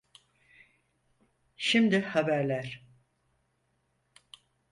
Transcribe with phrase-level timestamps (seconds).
[1.57, 2.83] Şimdi haberler.